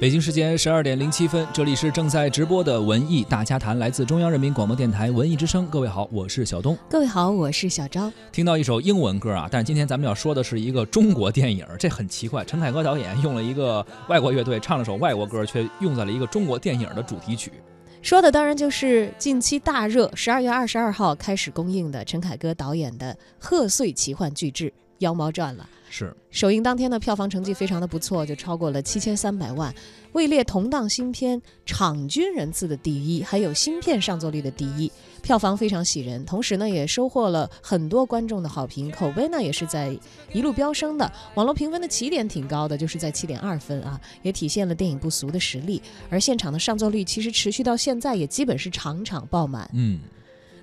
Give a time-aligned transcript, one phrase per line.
[0.00, 5.66] 北京时间十二点零七分，这里是正在直播的文艺大家谈，来自中央人民广播电台文艺之声。
[5.66, 6.78] 各位好，我是小东。
[6.88, 8.08] 各位好，我是小昭。
[8.30, 12.44] 听到一首英文歌啊，但是今天咱们要说的是一个中国电影，这很奇怪。
[12.44, 17.50] 陈凯歌导演用了一个外国乐队唱了首外国歌，却用在了一个中国电影的主题曲。
[18.00, 24.66] 说的当然就是近期大热，十二月二十二号开始公映的陈凯歌导演的贺岁奇幻巨制
[24.98, 25.68] 《妖猫传》了。
[25.90, 29.74] 是首映当天的票房成绩非常的不错，就超过了七千三百万，
[30.12, 36.22] 位列同档新片场均人次的第一，还有新片上座率的第一，票房非常喜人。
[36.26, 39.98] 同时呢，也收获了很多观众的好评，口碑呢也是在
[40.34, 41.10] 一路飙升的。
[41.36, 45.80] 网络评分的起点挺高的，就是在七点二分啊，也体现了电影不俗的实力。
[46.10, 49.68] 而现场的上座率其实持续到现在，也基本是场场爆满。
[49.72, 49.98] 嗯。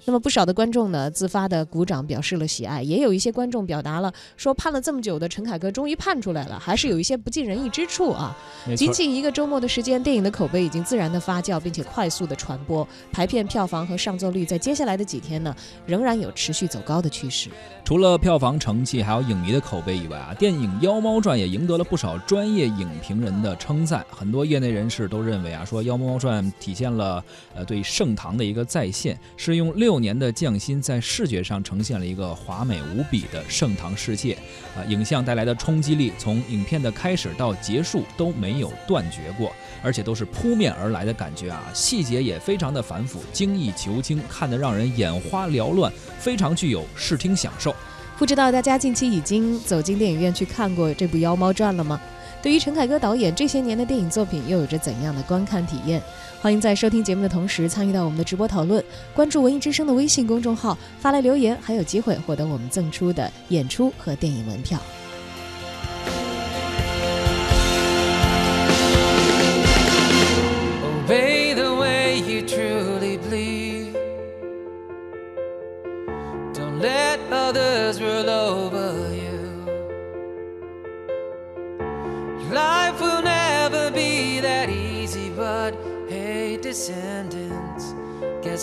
[0.05, 8.37] 那么不少的观众呢，自发的鼓掌表示了喜爱，也有一些观众表达了说盼了这么久的陈凯歌终于盼出来了，还是有一些不尽人意之处啊。
[8.75, 15.55] 仅仅一个周末的时间，电影的口碑已经自然的发酵，并且快速的传播，排片票房和上座率在接下来的几天呢，
[15.87, 17.49] 仍然有持续走高的趋势。
[17.83, 24.05] 除了票房成绩，还有影迷的口碑以外啊，电影《妖猫传》也赢得了不少专业影评人的称赞。
[24.09, 27.23] 很多业内人士都认为啊，说《妖猫传》体现了
[27.55, 34.33] 呃对盛唐的一个再现，是用六六年的匠心在视觉上呈现了一个华美无比的盛唐世界。
[34.75, 47.73] 啊，影像带来的冲击力，从影片的开始到结束都没有断绝过，而且都是扑面而来的感觉啊，细节也非常的繁复，精益求精，看得让人眼花缭乱，非常具有视听享受。
[48.17, 52.01] 不知道大家近期已经走进电影院去看过这部《妖猫传》了吗？
[52.45, 55.99] 对于陈凯歌导演这些年的电影作品，又有着怎样的观看体验？
[56.39, 58.85] 欢迎在收听节目的同时参与到我们的直播讨论，
[59.15, 64.79] 关注文艺之声的微信公众号发来留言，还有机会获得我们赠出的演出和电影门票。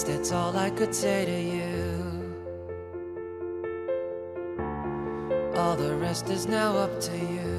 [0.04, 1.62] That's all I could say to you.
[5.54, 7.50] All the rest is now up to you.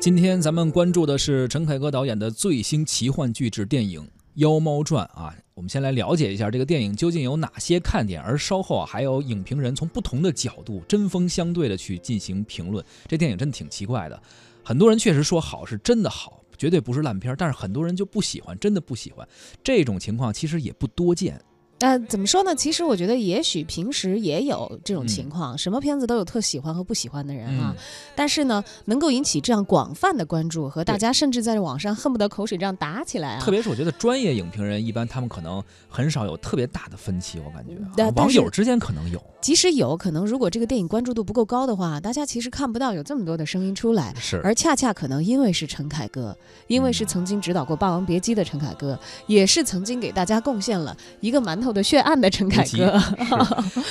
[0.00, 4.00] 今天咱们关注的是陈凯歌导演的最新奇幻巨制电影
[4.34, 5.34] 《妖猫传》啊。
[5.54, 12.84] 我们先来了解一下这个电影究竟有哪些看点，而稍后啊还有影评人从不同的角度针锋相对的去进行评论。
[13.06, 14.20] 这电影真的挺奇怪的，
[14.64, 19.26] 很多人确实说好是真的好，绝对不是烂片，但是很多人就不喜欢，真的不喜欢。
[19.64, 21.42] 这种情况其实也不多见。
[21.82, 22.54] 呃，怎么说呢？
[22.54, 27.74] 其实我觉得，也许平时也有这种情况，什么片子都有特喜欢和不喜欢的人啊。
[28.14, 33.40] 但是呢，能够引起这样广泛的关注，和大家甚至在网上恨不得口水仗打起来啊。
[33.40, 39.20] 特别是我觉得专业影评人一般他们可能很少有特别大的分歧，我感觉网友之间可能有。
[39.40, 44.14] 即使有可能，如果这个电影关注度不够高的话，大家其实看不到有这么多的声音出来。
[44.20, 44.40] 是。
[44.44, 46.36] 而恰恰可能因为是陈凯歌，
[46.68, 52.52] 因为是曾经指导过《霸王别姬》的陈凯歌，也是曾经给大家贡献了一个馒头的血案的陈。
[52.52, 53.00] 凯歌，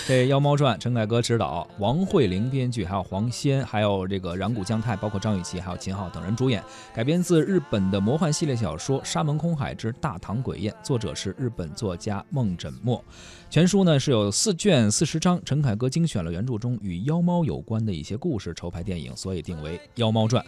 [0.07, 13.03] 这《妖猫传》，陈凯歌执导，王慧玲编剧，还有黄仙，还有这个染谷将太，包括张雨绮，还有秦昊等人主演，改编自日本的魔幻系列小说《沙门空海之大唐鬼宴》，作者是日本作家梦枕墨。
[13.49, 20.43] 全书呢是有四卷四十章，陈凯歌精选了原著中与妖猫有关的一些故事，筹拍电影，所以定为《妖猫传》。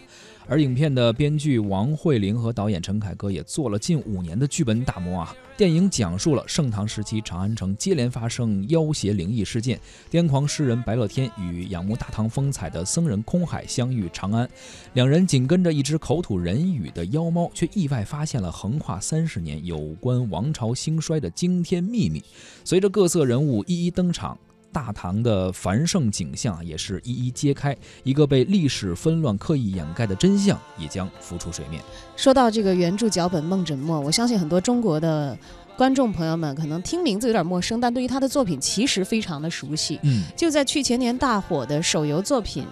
[0.46, 5.34] 而影片的编剧王慧玲和导演陈凯歌也做了近五年的剧本打磨啊。
[5.56, 9.78] 电影讲述了盛唐时期长安城接连发生妖邪灵异事件，
[10.10, 14.50] 癫狂诗人白乐天与仰慕大唐风采的僧人空海相遇长安，
[14.94, 22.20] 两人紧跟着一只口吐人语的妖猫，却意外发现了横跨三十年有关王朝兴衰的惊天秘密。
[22.64, 24.36] 随着各色人物一一登场。
[24.74, 31.80] 大唐的繁盛景象也是一一揭开，一个被历史纷乱刻意掩盖的真相也将浮出水面。
[32.16, 35.38] 说到这个原著脚本梦枕墨，我相信很多中国的
[35.76, 40.00] 观众朋友们可能听名字有点陌生，但对于他的作品其实非常的熟悉。
[40.02, 42.66] 嗯，就在去前年大火的手游作品。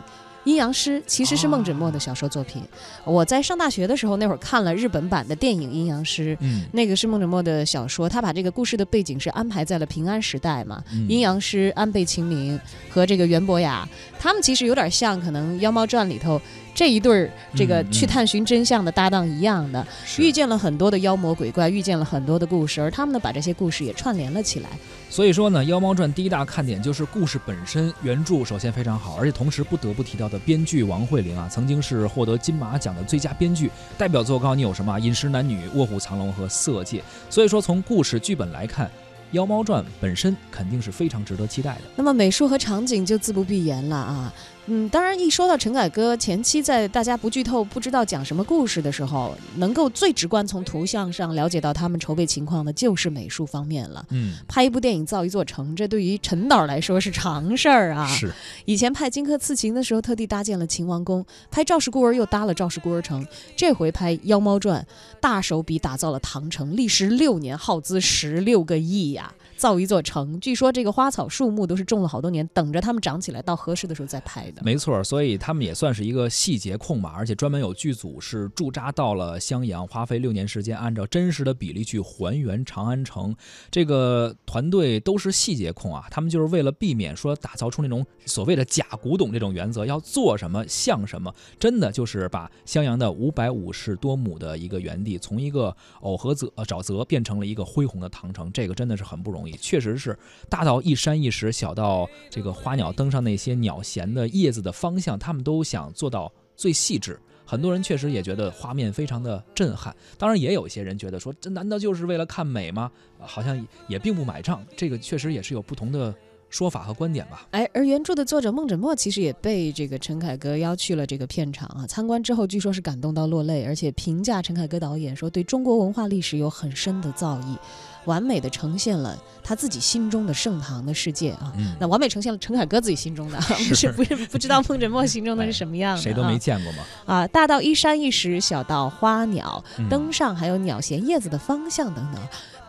[0.45, 2.63] 阴阳师》其实是孟枕墨的小说作品。
[3.05, 10.83] 我在上大学的时候，那会儿看了日本版的电影《阴阳师》，嗯，那个是孟枕墨的小说，他把这个故事的背景是安排在了平安时代嘛。
[10.93, 12.59] 嗯阴阳师安倍晴明
[12.91, 16.41] 和这个袁博雅，他们其实有点像可能《妖猫传》里头
[16.75, 24.69] 这一对儿这个去探寻真相的搭档一样的，是遇见了很多的妖魔鬼怪，遇见了很多的故事，而他们呢把这些故事也串联了起来。
[25.11, 34.97] 所以说呢，《妖猫传》第一大看点就是故事本身，原著首先非常好，而且同时不得不提到的编剧王慧玲啊，曾经是获得金马奖的最佳编剧，代表作告诉你有什么啊？
[34.99, 36.99] 《饮食男女》《卧虎藏龙》和《色戒》。
[37.29, 38.87] 所以说从故事剧本来看，
[39.33, 41.83] 《妖猫传》本身肯定是非常值得期待的。
[41.97, 44.33] 那么美术和场景就自不必言了啊。
[44.67, 54.07] 嗯，当然一说到陈凯歌前期在大家不剧透、不知道讲什么故事的时候，能够最直观从图像上了解到他们筹备情况的就是美术方面了。
[54.11, 58.07] 嗯，拍一部电影造一座城，这对于陈导来说是常事儿啊。
[58.07, 58.33] 是，
[58.65, 63.27] 以前拍《荆轲刺秦》的时候，特地搭建了秦王宫；拍《赵氏孤儿》又搭了赵氏孤儿城。
[63.57, 64.81] 这回拍《妖猫传》，
[65.21, 69.33] 大手笔打造了唐城，历时六年，耗资十六个亿呀、
[69.63, 70.41] 造一座城。
[70.41, 74.61] 据说这个花草树木都是种了好多年，等着它们长起来，到合适的时候再拍的。
[74.65, 83.33] 没错，所以他们也算是一个细节控吧，而且专门有剧组是驻扎到了襄阳，花费六年时间，按照真实的比例去还原长安城。
[83.71, 100.19] 这个团队都是细节控啊，他们就是为了避免说打造出那种所谓的假古董这种原则，要做什么像什么，真的就是把襄阳的五百五十多亩的一个原地，从一个藕和泽沼泽变成了一个恢宏的唐城，这个真的是很不容易，确实是
[100.49, 107.19] 大到一山一石，小到这个花鸟登上那些鸟衔的叶子的方向，他们都想做到最细致。
[107.45, 112.91] 很多人确实也觉得画面非常的震撼，当然也有一些人觉得说，这难道就是为了看美吗？
[113.19, 114.65] 好像也并不买账。
[114.75, 116.15] 这个确实也是有不同的
[116.49, 117.47] 说法和观点吧。
[117.51, 127.59] 哎，而原著的作者孟枕墨其实也被这个陈凯歌邀去了这个片场啊，参观之后据说是感动到落泪，而且评价陈凯歌导演说对中国文化历史有很深的造诣，
[128.05, 131.53] 完美的呈现了他自己心中的盛唐的世界啊。
[131.57, 133.39] 嗯，那完美呈现了陈凯歌自己心中的，
[133.69, 136.79] 不是不是不知道孟枕墨心中的是什么样的、啊，谁都没见过嘛。
[137.07, 142.21] 啊，大到一山一石，小到花鸟嗯登上，还有鸟衔叶子的方向等等，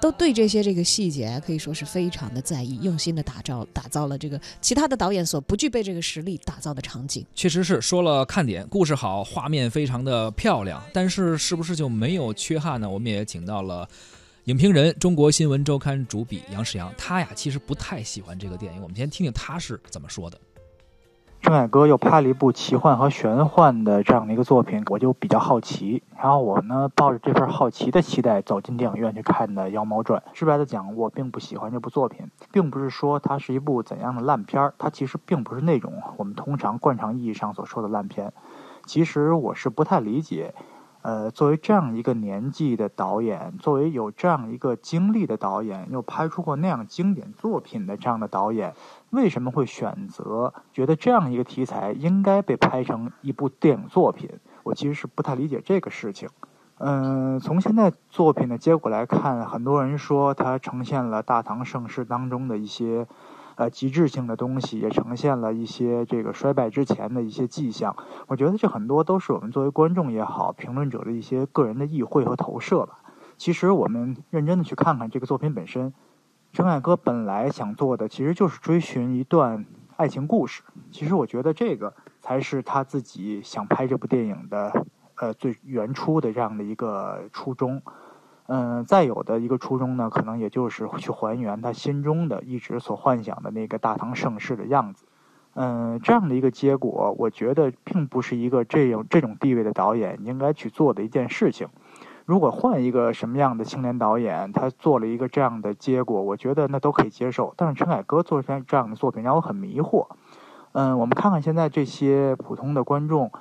[0.02, 7.26] 都对这些这个细节可以说是非常的在意，用心的打造打造了这个其他的导演所不具备这个实力打造的场景。
[7.34, 12.90] 确实是说了看点，故事好，画面非常的漂亮，但是是不是就没有缺憾呢？
[12.90, 13.88] 我们也请到了
[14.46, 20.38] 影评人、中国新闻周刊主笔杨世阳，他呀其实不太喜欢这个电影，我们先听听他是怎么说的。
[21.42, 26.04] 郑凯歌又拍了一部奇幻和玄幻的这样的一个作品，我就比较好奇。
[26.22, 30.20] 然后我呢，抱着这份好奇的期待走进电影院去看的《妖猫传》。
[30.34, 38.34] 直白的讲，我并不喜欢这部作品，并不是说它是一部怎样的烂片儿，它其实并不是那种我们通常惯常意义上所说的烂片。
[38.86, 40.54] 其实我是不太理解，
[41.04, 48.74] 呃，作为这样一个年纪的导演，作为有这样一个经历的导演，又拍出过那样经典作品的这样的导演，
[49.10, 54.30] 为什么会选择觉得这样一个题材应该被拍成一部电影作品？
[54.64, 56.30] 我其实是不太理解这个事情。
[56.80, 63.08] 嗯、从现在作品的结果来看，很多人说它呈现了大唐盛世当中的一些
[63.56, 67.96] 呃极致性的东西，也呈现了一些这个衰败之前的一些迹象。
[68.28, 73.00] 我觉得这很多都是我们作为观众也好，评论者的一些个人的意会和投射吧。
[73.38, 75.94] 其实我们认真的去看看这个作品本身，
[76.52, 79.66] 陈凯歌本来想做的其实就是追寻一段
[79.98, 80.64] 爱情故事。
[80.92, 87.82] 其实我觉得这个才是他自己想拍这部电影的呃最原初的这样的一个初衷。
[88.48, 95.06] 嗯、再有的一个初衷呢，可能也就是去还原他心中的一直所幻想的那个大唐盛世的样子。
[95.56, 101.68] 嗯，这样的一个结果，我觉得并不是一个这样这种地位的导演应该去做的一件事情。
[102.26, 107.54] 如果换一个什么样的青年导演，他做了一个这样的结果，我觉得那都可以接受。
[107.56, 110.08] 但是陈凯歌做出来这样的作品让我很迷惑。
[110.72, 113.32] 嗯，我们看看现在这些普通的观众，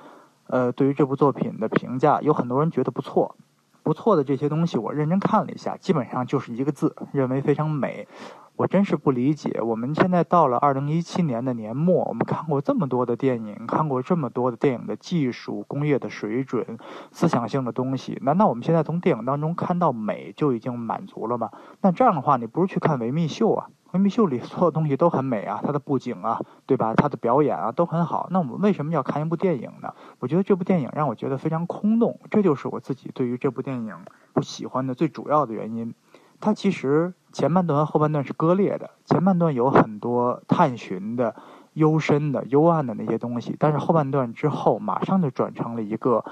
[0.49, 3.37] 呃，对于这部作品的评价，有很多人觉得不错，
[3.83, 8.07] 不错的这些东西，我认真看了一下，基本上就是一个字，认为非常美。
[8.55, 16.79] 我真是不理解，我们现在到了二零一七年的年末，我们看过这么多的电影，看过这么多的电影的技术、工业的水准、
[17.11, 21.51] 思想性的东西，难道我们现在从电影当中看到美就已经满足了吗？
[21.81, 26.95] 那这样的话，你不如去看维密秀啊，维密秀里所有东西都很美啊，它的布景啊，对吧？
[26.95, 28.29] 它的表演啊都很好。
[28.31, 29.93] 那我们为什么要看一部电影呢？
[30.19, 33.95] 我觉得这部电影让我觉得非常空洞，这就是我自己对于这部电影
[34.33, 35.95] 不喜欢的最主要的原因。
[36.41, 41.37] 它其实前半段和后半段是割裂的，前半段有很多探寻的，
[41.75, 43.55] 幽深的、幽暗的那些东西。
[43.59, 46.25] 但是后半段之后，马上就转成了一个，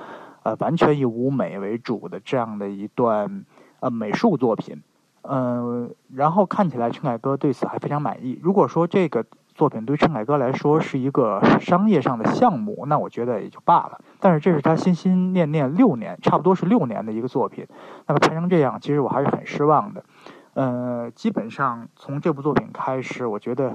[0.42, 3.44] 呃，完全以舞美为主的这样的一段
[3.80, 4.82] 呃美术作品。
[5.32, 8.36] 嗯，然后看起来陈凯歌对此还非常满意。
[8.42, 14.00] 如果说这个作品对陈凯歌来说是一个商业上的项目，那我觉得也就罢了。
[14.18, 17.64] 但是这是他心心念念六年，差不多是六年的一个作品，
[18.08, 20.02] 那么拍成这样，其实我还是很失望的。
[20.54, 23.72] 嗯，基本上从这部作品开始，我觉得，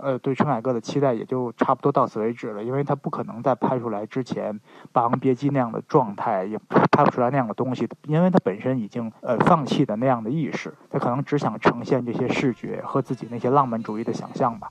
[0.00, 4.54] 呃，对陈凯歌的期待也就差不多到此为止了，因为他不可能在拍出来之前
[4.92, 14.70] 《霸王别姬》那样的状态，也拍不出来那样的东西，因为他本身已经呃放弃的那样的意识，他可能只想呈现这些视觉和自己那些浪漫主义的想象吧。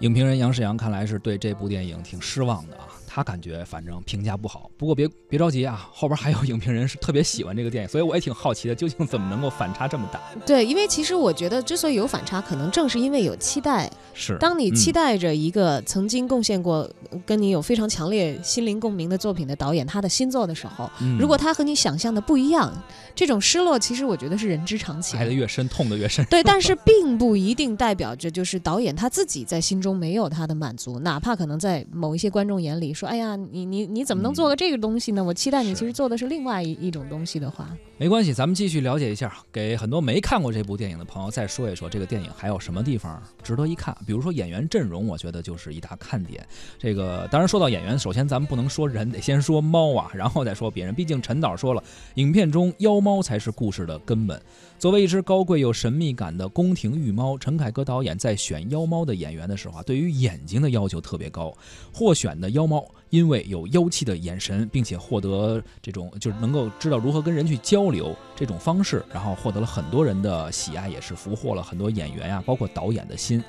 [0.00, 2.86] 影评人杨世阳看来是对这部电影挺失望的啊。
[3.18, 10.20] 他感觉反正评价不好，不过别别着急啊，后边还有影评人是特别喜欢这个电影，所以我也挺好奇的，究竟怎么能够反差这么大？
[10.46, 13.90] 对，因为其实我觉得之所以有反差，可能正是因为有期待。
[14.14, 16.88] 是，当你期待着一个曾经贡献过
[17.26, 22.72] 跟你有非常强烈心灵共鸣的作品的导演他的新作的时候，如果他和你想象的不一样，
[23.16, 25.18] 这种失落其实我觉得是人之常情。
[25.18, 26.24] 爱的越深，痛的越深。
[26.26, 33.88] 对，但是并不一定代表着就是导演他自己在心中没有他的满足，哪怕可能在某一些观众眼里说，哎呀，你你。
[33.88, 35.24] 你怎么能做个这个东西呢？
[35.24, 43.96] 我期待你其实做的是另外一一种东西的话，没关系，咱们继续了解一下，给很多没看过这部电影的朋友再说一说这个电影还有什么地方值得一看。
[44.06, 46.46] 比如说演员阵容，我觉得就是一大看点。
[46.78, 50.94] 这个当然说到演员，首先咱们不能说人，得先说猫啊，然后再说别人。
[50.94, 51.82] 毕竟陈导说了，
[52.14, 54.40] 影片中妖猫才是故事的根本。
[54.78, 61.52] 作为一只高贵又神秘感的宫廷御猫，陈凯歌导演在选妖猫的演员的时候啊，对于眼睛的要求特别高。
[61.92, 73.42] 获选的妖猫因为有妖气的眼神，并且获得这种就是能够知道如何跟人去交流这种方式，然后获得了很多人的喜爱，也是俘获了很多演员呀，包括导演的心。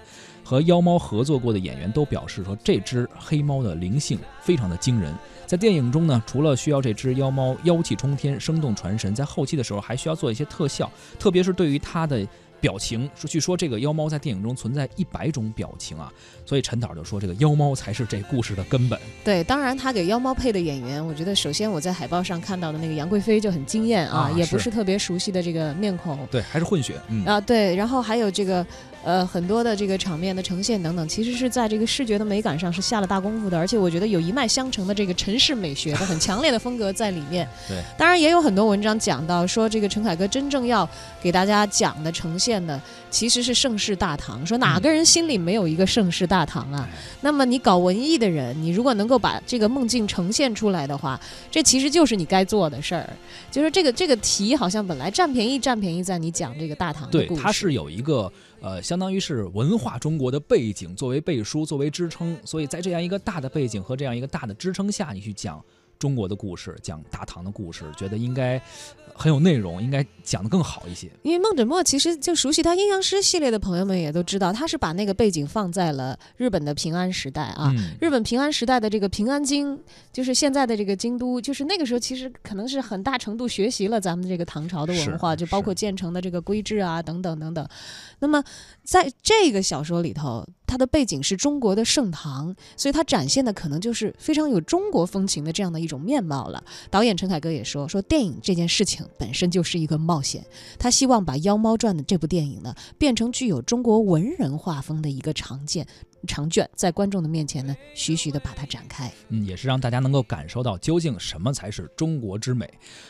[0.43, 5.13] 和妖猫合作过的演员都表示说，这只黑猫的灵性非常的惊人。
[5.45, 10.89] 在电影中呢，除了需要这只妖猫妖气冲天、生动传神，在后期的时候还需要做一些特效，
[11.19, 12.25] 特别是对于它的。
[12.61, 16.11] 表情说，据说这个妖猫在电影中存在一百种表情啊，
[16.45, 18.99] 所以陈导就说这个妖猫才是这故事的根本。
[19.23, 26.19] 对，当然他给妖猫配的演员，我觉得首先我在海报上看到的那个杨贵妃就很惊艳啊，也不是特别熟悉的这个面孔。
[26.31, 26.95] 对，还是混血。
[27.09, 28.65] 嗯啊，对，然后还有这个
[29.03, 37.47] 呃很多的这个场面的呈现等等，其实是在这个视觉的美感上是下了大功夫的，而且我觉得有一脉相承的这个陈氏美学的很强烈的风格在里面。
[37.67, 40.87] 对，当然也有很多文章讲到说这个陈凯歌真正要
[41.21, 42.81] 给大家讲的呈现的。
[43.09, 46.87] 其实是盛世大唐，说哪个人心里没有一个盛世大唐啊？
[47.21, 51.19] 那么你搞文艺的人，你如果能够把这个梦境呈现出来的话，
[51.51, 53.09] 这其实就是你该做的事儿。
[53.51, 65.59] 就是这个这个题好像本来占便宜占便宜在你讲这个大唐的故事，对，它是有一个呃，相当于是文化中国的背景作为背书作为支撑，所以在这样一个大的背景和这样一个大的支撑下，你去讲。
[65.99, 68.59] 中国的故事，讲大唐的故事，觉得应该
[69.13, 71.11] 很有内容，应该讲得更好一些。
[71.23, 77.73] 因为孟枕墨其实就熟悉他阴阳师系列的朋友们也都知道，他是把那个背景放在了日本的平安时代啊。
[77.99, 79.77] 日本平安时代的这个平安京，
[80.13, 87.67] 就是现在的这个京都，就是那个时候其实可能是很大程度学习了咱们这个唐朝的文化，就包括建成的这个规制啊等等等等。
[88.19, 88.41] 那么
[88.85, 90.47] 在这个小说里头。
[90.69, 96.63] 它的背景是中国的盛唐，所以它展现的可能就是非常有中国风情的这样的一种面貌了。
[96.91, 100.45] 导演陈凯歌也说，说电影这件事情本身就是一个冒险，
[100.77, 105.87] 他希望把《妖猫传》的这部电影呢，变成具有中国文人画风的一个常见。
[106.27, 112.69] 长卷在观众的面前呢，徐徐的把它展开，嗯，也是让大家能够感受到究竟什么才是中国之美。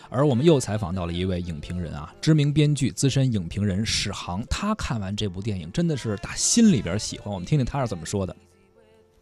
[0.09, 7.33] 而我们又采访到了一位影评人啊，知名编剧、资深影评人史航，他看完这部电影真的是打心里边喜欢。
[7.33, 8.33] 我们听听他是怎么说的。《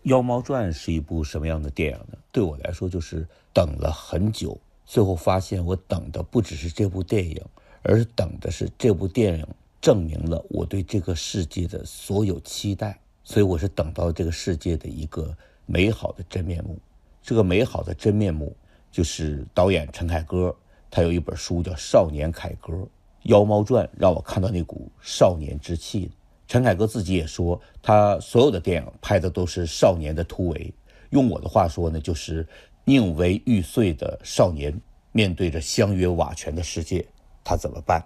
[0.04, 2.18] 妖猫传》是一部什么样的电影呢？
[2.32, 7.42] 对我来说，就是等了很久，最后发现我等的不只是这部电影，
[7.82, 9.46] 而是等的是这部电影
[9.82, 12.98] 证明了我对这个世界的所有期待。
[13.28, 16.80] 所以我是等到这个世界的一个美好的真面目，
[17.22, 18.56] 这个美好的真面目
[18.90, 20.56] 就是导演陈凯歌，
[20.90, 22.74] 他有一本书叫《少年凯歌》，
[23.24, 26.10] 《妖猫传》让我看到那股少年之气。
[26.48, 30.74] 陈凯歌自己也说，他所有的电影拍的都是少年的突围。
[31.10, 32.48] 用我的话说呢，就是
[32.86, 34.74] 宁为玉碎的少年，
[35.12, 37.06] 面对着相约瓦全的世界，
[37.44, 38.00] 他怎么办？《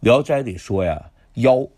[0.00, 1.68] 聊斋》里说呀，妖。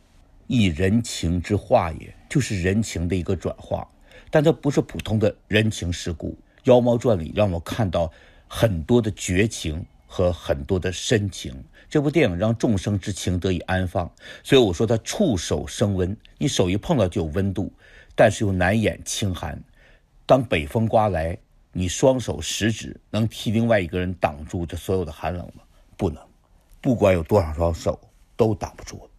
[0.47, 3.87] 以人情之化也，就是人情的一个转化，
[4.31, 6.31] 但它不是普通的人情世故。
[6.65, 8.11] 《妖猫传》里让我看到
[8.49, 11.65] 很多的绝情和很多的深情。
[11.89, 14.11] 这部电影让众生之情得以安放，
[14.43, 17.73] 所以我说它触手生温，你手一碰到就有温度。
[18.17, 19.61] 但是又难掩清寒。
[20.25, 21.37] 当北风刮来，
[21.73, 25.65] 你双手食指能替另外一个人挡住这所有的寒冷吗？
[25.97, 26.23] 不能，
[26.81, 27.99] 不管有多少双手，
[28.37, 29.11] 都挡不住。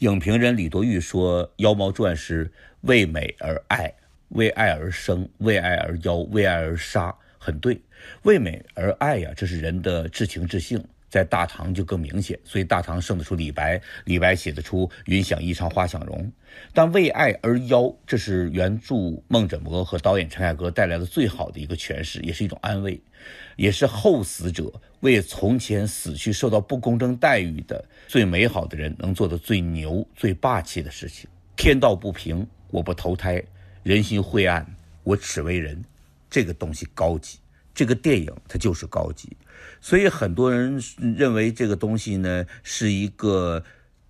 [0.00, 2.50] 影评人李多玉说：“《妖猫传》是
[2.82, 3.92] 为美而爱，
[4.30, 7.78] 为爱而生，为爱而妖，为爱而杀。”很对，
[8.22, 10.82] 为美而爱呀，这是人的至情至性。
[11.10, 16.32] 在大唐就更明显，所以大唐生得出李白，李白写得出“云想衣裳花想容”。
[16.72, 23.00] 但为爱而妖，这是原著孟枕魔和导演陈凯歌带来的最好的一个诠释，也是一种安慰，
[23.56, 31.28] 也是后死者为从前死去受到不公正待遇的最美好的人能做的最牛、最霸气的事情。
[31.56, 33.42] 天道不平，我不投胎；
[33.82, 34.64] 人心晦暗，
[35.02, 35.84] 我耻为人。
[36.30, 37.39] 这个东西高级。
[37.74, 39.36] 这个电影它就是高级，
[39.80, 40.80] 所以很多人
[41.16, 43.64] 认为这个东西呢是一个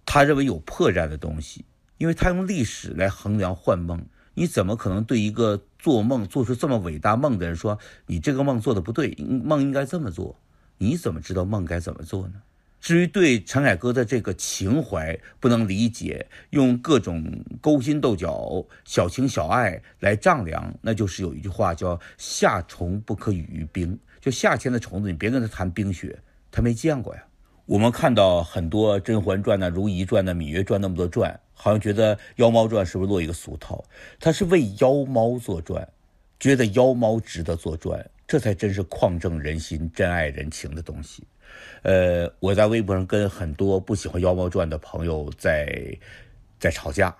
[0.04, 1.64] 他认为有破绽的东西，
[1.98, 9.14] 因为他用历史来衡量幻梦，你怎么可能对一个做梦做出这么伟大梦的人说你这个梦做的不对，
[9.44, 10.40] 梦应该这么做？
[10.78, 12.34] 你怎么知道梦该怎么做呢？
[12.80, 26.18] 至于对陈凯歌的这个情怀不能理解，用各种勾心斗角、小情小爱来丈量，那就是有一句话叫“夏虫不可语于冰”，就夏天的虫子，你别跟他谈冰雪，
[26.50, 27.22] 他没见过呀。
[27.66, 33.84] 我们看到很多《甄嬛传》呢、《如懿传》呢、《芈月传》那么多传，好像觉得《妖猫传》是不是落一个俗套？
[34.18, 35.86] 它是为妖猫作传，
[36.40, 41.22] 觉得妖猫值得作传，这才真是旷正人心、真爱人情的东西。
[41.82, 45.98] 呃，我在微博上跟很多不喜欢《妖猫传》的朋友在
[46.58, 47.16] 在吵架，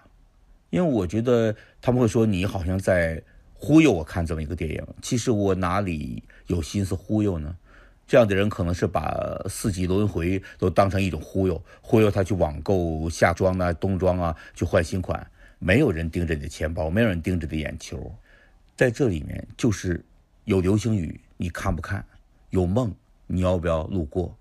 [0.71, 3.23] 因为我觉得他们会说你好像在
[3.55, 4.87] 忽悠我看这么一个电影。
[5.01, 7.57] 其实我哪里有心思忽悠呢？
[8.07, 15.25] 这样的人可能是把四季轮回都当成一种忽悠，忽悠他去网购夏装啊、冬装啊，去换新款。
[15.61, 18.12] 没有人盯着你的钱包，没有人盯着你的眼球，
[18.77, 20.05] 在这里面就是
[20.45, 22.05] 有流星雨，你看不看？
[22.51, 22.93] 有梦。
[23.33, 24.37] 你要不要路过？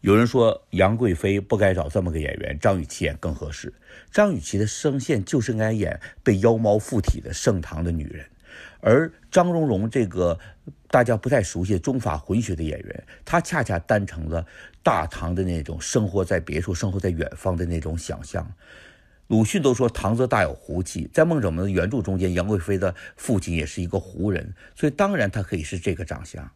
[0.00, 3.72] 有人说杨贵妃不该找这么个演员，张雨绮演更合适。
[4.10, 8.26] 张雨绮的声线就是应该演被妖猫附体的盛唐的女人，
[8.80, 10.38] 而张荣荣这个
[10.88, 14.44] 大家不太熟悉的中法混血的演员，她恰恰担成了
[14.82, 18.50] 大唐的那种生活在别处、生活在远方的那种想象。
[19.28, 26.50] 鲁迅都说唐则大有胡气，在孟枕魔的原著中间，杨贵妃的父亲也是一个胡人，所以当然他可以是这个长相。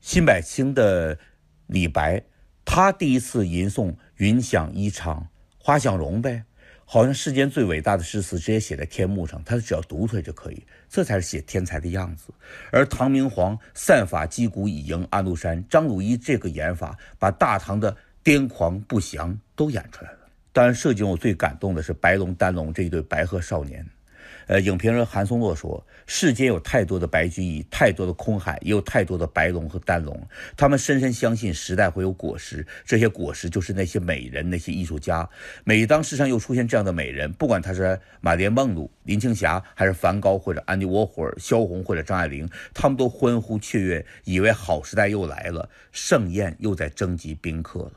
[0.00, 1.18] 辛柏青的
[1.66, 2.22] 李白，
[2.64, 5.22] 他第一次吟诵“云想衣裳
[5.58, 6.44] 花想容”呗，
[6.84, 12.32] 好像世间最伟大的诗词直接写在天幕上，他只要读出来就可以，这才是写天才的样子。
[12.72, 20.18] 而唐明皇散发击鼓以迎安禄山，张鲁一这个演法，把大唐的癫狂不祥都演出来了。
[20.52, 23.86] 当然，涉及我最感动的是白龙丹龙这一对白鹤少年。
[24.50, 30.20] 呃，影评人韩松洛说：“世间有太多的白居易，太多的空海，也有太多的白龙和丹龙。
[30.56, 35.30] 他们深深相信时代会有果实，这些果实就是那些美人，那些艺术家。
[35.62, 47.92] 每当世上又出现这样的美人，不管她是玛莲梦露、林青霞，还是梵高或者安迪沃霍尔、萧红或者张爱玲，他们都欢呼雀跃，以为好时代又来了，盛宴又在征集宾客了。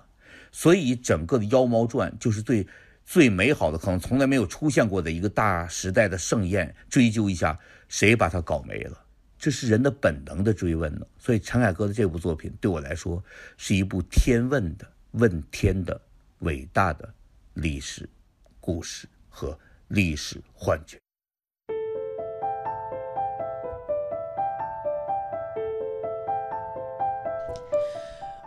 [0.51, 2.67] 所以，整个的《妖猫传》就是对。”
[3.05, 8.97] 最美好的，可能从来没有出现过的一个大时代的盛宴，追究一下谁把它搞没了，
[9.37, 11.05] 这是人的本能的追问呢。
[11.17, 13.23] 所以陈凯歌的这部作品对我来说
[13.57, 15.99] 是一部天问的问天的
[16.39, 17.13] 伟大的
[17.53, 18.09] 历史
[18.59, 19.57] 故事和
[19.89, 21.02] 历史幻觉。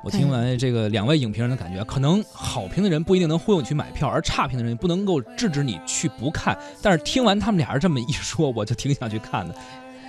[0.07, 6.57] 我听完这个两位影评人的感觉，可能好评的人不一定能忽悠你去买票，而差评的人不能够制止你去不看。
[6.81, 9.53] 但是听完他们俩人这么一说，我就挺想去看的。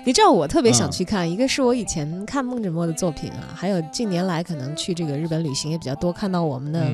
[0.05, 6.93] 你知道我特别想去看，一个是我以前看孟枕墨的作品啊，还有近年来可能去这个日本旅行也比较多，看到我们的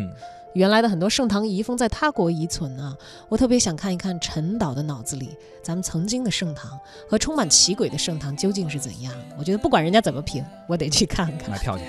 [0.53, 2.95] 原来的很多盛唐遗风在他国遗存啊。
[3.27, 9.13] 我特别想看一看陈导的脑子里，咱们曾经的盛唐和充满奇诡的盛唐究竟是怎样。
[9.37, 11.51] 我觉得不管人家怎么评，我得去看看。
[11.51, 11.83] 买票去。